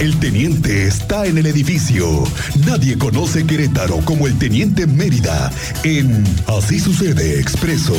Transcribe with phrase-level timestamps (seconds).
[0.00, 2.06] El teniente está en el edificio.
[2.66, 5.52] Nadie conoce Querétaro como el teniente Mérida
[5.84, 7.92] en Así sucede expreso.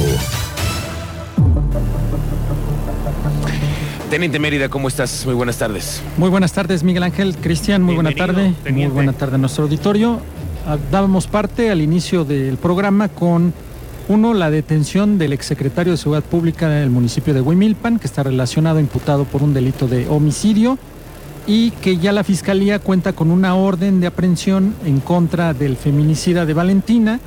[4.10, 5.28] Teniente Mérida, ¿cómo estás?
[5.28, 6.02] Muy buenas tardes.
[6.18, 7.36] Muy buenas tardes, Miguel Ángel.
[7.38, 8.56] Cristian, muy buena tarde.
[8.68, 10.20] Muy buena tarde a nuestro auditorio.
[10.66, 13.54] Ah, dábamos parte al inicio del programa con,
[14.08, 18.80] uno, la detención del exsecretario de Seguridad Pública del municipio de Huimilpan, que está relacionado,
[18.80, 20.80] imputado por un delito de homicidio,
[21.48, 26.46] y que ya la Fiscalía cuenta con una orden de aprehensión en contra del feminicida
[26.46, 27.20] de Valentina,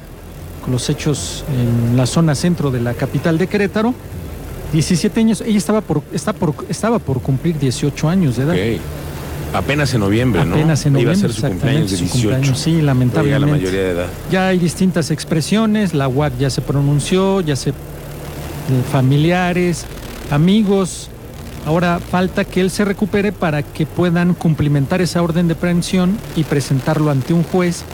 [0.62, 3.94] con los hechos en la zona centro de la capital de Querétaro
[4.74, 8.54] 17 años, ella estaba por, está por, estaba por cumplir 18 años de edad.
[8.54, 8.80] Ok.
[9.54, 10.56] Apenas en noviembre, ¿no?
[10.56, 12.12] Apenas en Iba noviembre, a ser su cumpleaños de su 18.
[12.28, 13.46] cumpleaños, sí, lamentablemente.
[13.46, 14.06] la mayoría de edad.
[14.32, 17.70] Ya hay distintas expresiones, la UAC ya se pronunció, ya se...
[17.70, 17.72] eh,
[18.90, 19.86] familiares,
[20.30, 21.08] amigos.
[21.66, 26.44] Ahora falta que él se recupere para que puedan cumplimentar esa orden de aprehensión y
[26.44, 27.84] presentarlo ante un juez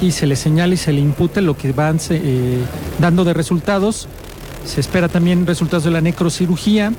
[0.00, 2.58] y se le señale y se le impute lo que van eh,
[3.00, 4.08] dando de resultados.
[4.64, 6.92] Se espera también resultados de la necrocirugía,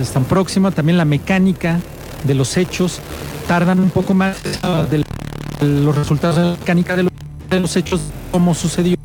[0.00, 1.80] están próxima, también la mecánica
[2.24, 3.00] de los hechos.
[3.46, 5.04] Tardan un poco más ah, de
[5.64, 7.12] los resultados de la mecánica de los,
[7.50, 8.96] de los hechos, cómo sucedió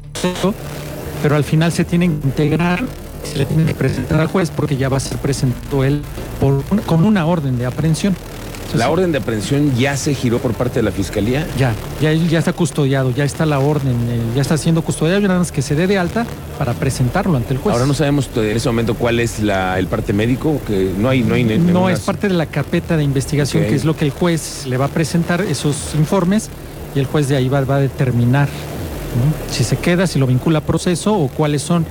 [1.21, 2.83] pero al final se tienen que integrar,
[3.31, 6.01] se le tiene que presentar al juez porque ya va a ser presentado él
[6.39, 8.15] por un- con una orden de aprehensión.
[8.55, 11.47] Entonces, La orden de aprehensión ya se giró por parte de la Fiscalía.
[11.57, 15.39] ya, ya, ya está custodiado, ya está la orden, eh, ya está siendo custodiado, nada
[15.39, 16.25] más que se dé de alta
[16.59, 17.71] para presentarlo ante el juez.
[17.73, 21.23] Ahora no sabemos en ese momento cuál es la, el parte médico, que no hay...
[21.23, 24.11] No, hay No es parte de la carpeta de investigación, que es lo que el
[24.11, 26.49] juez le va a presentar, esos informes,
[26.93, 29.53] y el juez de ahí va, va a determinar ¿no?
[29.53, 31.85] si se queda, si lo vincula a proceso o cuáles son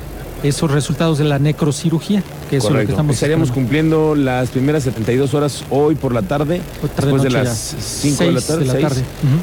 [0.48, 3.54] esos resultados de la necrocirugía, que eso es lo que estamos Estaríamos esperando.
[3.54, 6.60] cumpliendo las primeras 72 horas hoy por la tarde,
[6.94, 7.78] tarde, después de las ya.
[7.80, 8.90] 5 de la tarde, de la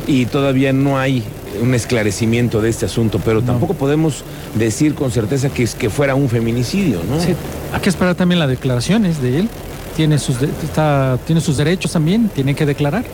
[0.08, 1.24] y todavía no hay
[1.62, 3.48] un esclarecimiento de este asunto, pero No.
[3.48, 4.24] tampoco podemos
[4.56, 7.20] decir con certeza que, es, que fuera un feminicidio, ¿no?
[7.22, 7.34] Sí,
[7.74, 9.50] hay que esperar también las declaraciones de él.
[9.96, 13.06] Tiene sus, de- está- tiene sus derechos también, tiene que declarar.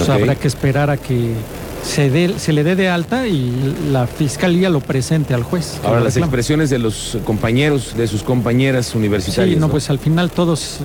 [0.00, 0.20] O sea, Ok.
[0.22, 1.34] habrá que esperar a que
[1.82, 5.80] se, dé- se le dé de alta y la fiscalía lo presente al juez.
[5.84, 9.54] Ahora, las expresiones de los compañeros, de sus compañeras universitarias.
[9.54, 9.70] Sí, no, ¿no?
[9.72, 10.78] pues al final todos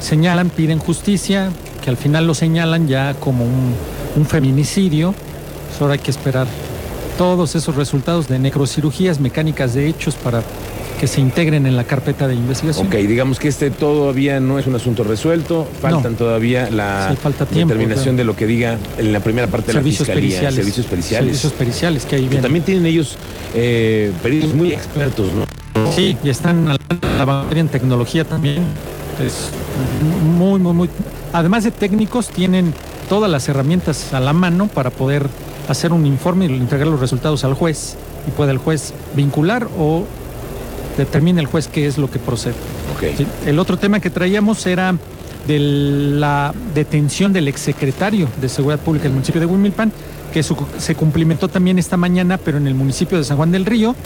[0.00, 1.50] señalan, piden justicia,
[1.82, 3.74] que al final lo señalan ya como un,
[4.16, 5.14] un feminicidio.
[5.68, 6.46] Pues ahora hay que esperar
[7.18, 10.42] todos esos resultados de necrocirugías, mecánicas de hechos para
[11.00, 12.86] que se integren en la carpeta de investigación.
[12.86, 16.18] Ok, digamos que este todavía no es un asunto resuelto, faltan No.
[16.18, 18.16] todavía la Sí, falta tiempo, determinación claro.
[18.18, 20.54] de lo que diga en la primera parte de la servicios fiscalía, periciales.
[20.56, 21.26] servicios periciales.
[21.28, 22.42] Servicios periciales que ahí que vienen.
[22.42, 23.16] también tienen ellos
[23.54, 25.90] eh, peritos muy expertos, ¿no?
[25.92, 26.76] Sí, y están a
[27.16, 28.58] la vanguardia en tecnología también.
[29.24, 29.48] Es
[30.36, 30.90] muy, muy, muy.
[31.32, 32.74] Además de técnicos, tienen
[33.08, 35.26] todas las herramientas a la mano para poder
[35.68, 37.96] hacer un informe y entregar los resultados al juez.
[38.28, 40.04] Y puede el juez vincular o
[40.96, 42.54] determine el juez qué es lo que procede.
[43.16, 44.94] Sí, El otro tema que traíamos era
[45.46, 49.90] de la detención del exsecretario de Seguridad Pública del municipio de Huimilpan,
[50.32, 53.64] que su- se cumplimentó también esta mañana, pero en el municipio de San Juan del
[53.66, 53.96] Río.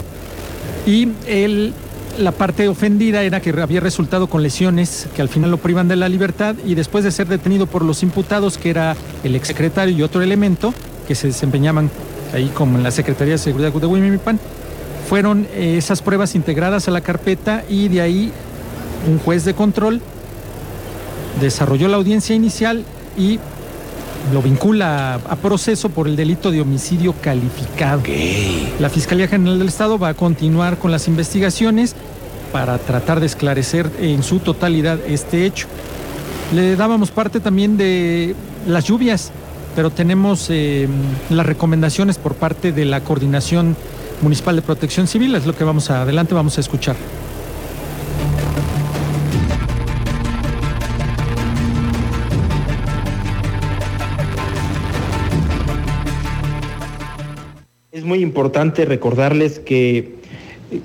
[0.87, 1.73] Y él,
[2.17, 5.95] la parte ofendida era que había resultado con lesiones que al final lo privan de
[5.97, 10.01] la libertad y después de ser detenido por los imputados, que era el exsecretario y
[10.03, 10.73] otro elemento,
[11.07, 11.89] que se desempeñaban
[12.33, 14.39] ahí como en la Secretaría de Seguridad de Huimilpan,
[15.07, 18.31] fueron eh, esas pruebas integradas a la carpeta y de ahí
[19.07, 20.01] un juez de control
[21.39, 22.83] desarrolló la audiencia inicial
[23.17, 23.39] y
[24.33, 28.01] lo vincula a, proceso por el delito de homicidio calificado.
[28.79, 31.95] La Fiscalía General del Estado va a continuar con las investigaciones
[32.51, 35.67] para tratar de esclarecer en su totalidad este hecho.
[36.53, 38.35] Le dábamos parte también de
[38.67, 39.31] las lluvias,
[39.75, 40.87] pero tenemos eh,
[41.29, 43.75] las recomendaciones por parte de la Coordinación
[44.21, 46.95] Municipal de Protección Civil, es lo que vamos a, adelante vamos a escuchar.
[57.91, 60.15] Es muy importante recordarles que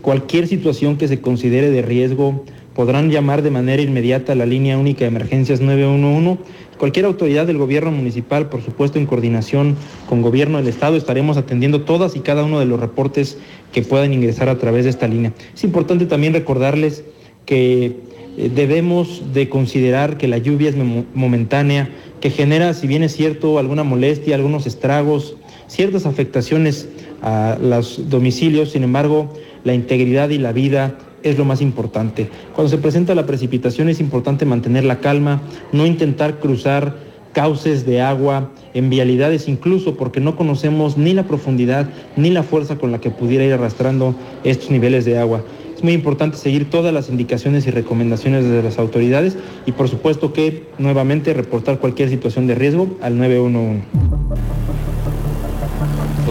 [0.00, 2.44] cualquier situación que se considere de riesgo
[2.74, 6.38] podrán llamar de manera inmediata a la línea única de emergencias 911.
[6.78, 9.76] Cualquier autoridad del gobierno municipal, por supuesto en coordinación
[10.08, 13.36] con gobierno del estado, estaremos atendiendo todas y cada uno de los reportes
[13.72, 15.32] que puedan ingresar a través de esta línea.
[15.54, 17.04] Es importante también recordarles
[17.44, 17.96] que
[18.38, 21.90] eh, debemos de considerar que la lluvia es mom- momentánea,
[22.20, 26.88] que genera, si bien es cierto, alguna molestia, algunos estragos, ciertas afectaciones
[27.20, 29.34] a los domicilios, sin embargo,
[29.64, 32.28] la integridad y la vida es lo más importante.
[32.54, 36.96] Cuando se presenta la precipitación es importante mantener la calma, no intentar cruzar
[37.32, 42.76] cauces de agua, en vialidades incluso, porque no conocemos ni la profundidad ni la fuerza
[42.76, 44.14] con la que pudiera ir arrastrando
[44.44, 45.42] estos niveles de agua.
[45.76, 50.32] Es muy importante seguir todas las indicaciones y recomendaciones de las autoridades y por supuesto
[50.32, 54.09] que nuevamente reportar cualquier situación de riesgo al 911.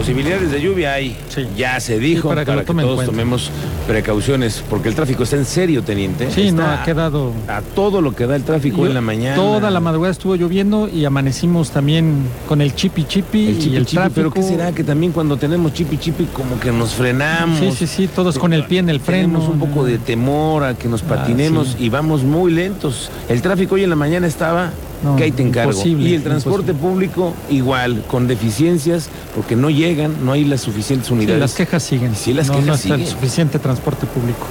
[0.00, 1.14] Posibilidades de lluvia hay.
[1.58, 3.50] Ya se dijo para que, todos tomemos
[3.86, 6.30] precauciones, porque el tráfico está en serio, teniente.
[6.30, 7.34] Sí, no, ha quedado.
[7.46, 9.36] A todo lo que da el tráfico en la mañana.
[9.36, 12.14] Toda la madrugada estuvo lloviendo y amanecimos también
[12.48, 14.14] con el chipi chipi el y el tráfico.
[14.14, 17.58] Pero ¿qué será que también cuando tenemos chipi chipi como que nos frenamos?
[17.58, 19.38] Sí, sí, sí, todos con el pie en el freno.
[19.38, 23.10] Tenemos un poco de temor a que nos ah, patinemos y vamos muy lentos.
[23.28, 24.70] El tráfico hoy en la mañana estaba
[25.16, 25.72] que ahí te encargo.
[25.84, 31.36] Y el transporte público igual, con deficiencias, porque no llegan, no hay las suficientes unidades.
[31.36, 32.14] Sí, las quejas siguen.
[32.14, 34.46] Sí, las no, quejas no está el suficiente transporte público.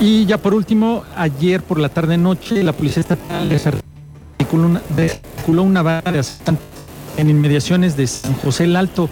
[0.00, 6.12] Y ya por último, ayer por la tarde noche, la Policía Estatal desarticuló una barra
[6.12, 6.22] de
[7.16, 9.08] en inmediaciones de San José el Alto.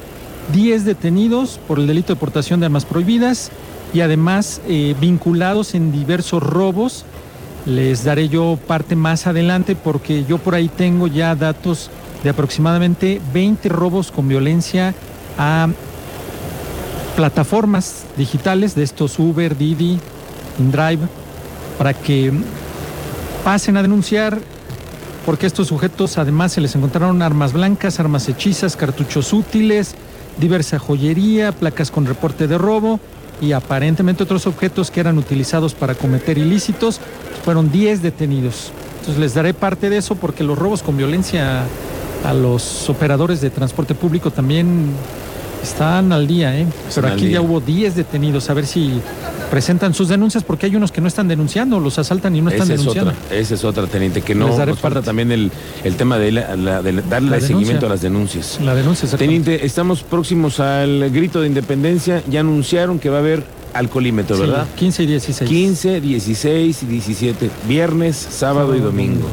[0.52, 3.50] 10 detenidos por el delito de portación de armas prohibidas
[3.92, 7.04] y además eh, vinculados en diversos robos
[7.66, 11.90] les daré yo parte más adelante porque yo por ahí tengo ya datos
[12.22, 14.94] de aproximadamente 20 robos con violencia
[15.36, 15.68] a
[17.16, 19.98] plataformas digitales de estos Uber, Didi,
[20.58, 21.08] InDrive,
[21.76, 22.32] para que
[23.44, 24.38] pasen a denunciar
[25.24, 29.96] porque estos sujetos además se les encontraron armas blancas, armas hechizas, cartuchos útiles,
[30.38, 33.00] diversa joyería, placas con reporte de robo
[33.40, 37.00] y aparentemente otros objetos que eran utilizados para cometer ilícitos.
[37.44, 38.72] Fueron 10 detenidos.
[39.00, 41.62] Entonces les daré parte de eso porque los robos con violencia
[42.24, 44.90] a los operadores de transporte público también
[45.62, 46.66] están al día, ¿eh?
[46.94, 48.50] Pero aquí ya hubo 10 detenidos.
[48.50, 49.00] A ver si
[49.50, 52.68] presentan sus denuncias porque hay unos que no están denunciando, los asaltan y no están
[52.68, 53.12] denunciando.
[53.30, 55.50] esa es otra, teniente, que no nos falta también el,
[55.96, 56.32] tema de,
[57.08, 58.58] darle seguimiento a las denuncias.
[58.62, 62.22] La denuncia, Teniente, estamos próximos al grito de independencia.
[62.28, 64.66] Ya anunciaron que va a haber alcoholímetro, ¿verdad?
[64.76, 65.48] 15 y 16.
[65.48, 67.50] 15, 16 y 17.
[67.68, 69.28] Viernes, sábado y domingo.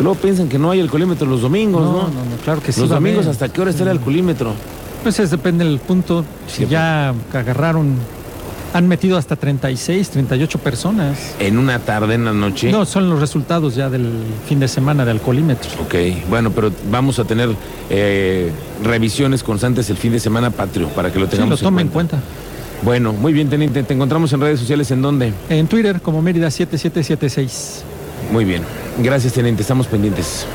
[0.00, 1.92] Luego piensan que no hay alcoholímetro los domingos, ¿no?
[1.92, 2.80] No, no, claro que sí.
[2.80, 4.54] Los domingos, ¿hasta qué hora está el alcoholímetro?
[5.02, 6.24] Pues es, depende del punto.
[6.46, 7.96] Si ya agarraron
[8.72, 11.34] han metido hasta 36, 38 personas.
[11.38, 12.70] ¿En una tarde, en la noche?
[12.70, 14.10] No, son los resultados ya del
[14.46, 15.74] fin de semana de alcoholímetros.
[15.84, 15.94] Ok,
[16.28, 17.50] bueno, pero vamos a tener
[17.88, 18.50] eh,
[18.82, 21.92] revisiones constantes el fin de semana patrio para que lo tengamos sí, lo tomen en
[21.92, 22.18] cuenta.
[22.82, 23.82] Bueno, muy bien, teniente.
[23.82, 25.32] ¿Te encontramos en redes sociales en dónde?
[25.48, 27.84] En Twitter como Mérida 7776.
[28.32, 28.62] Muy bien.
[28.98, 29.62] Gracias, teniente.
[29.62, 30.46] Estamos pendientes.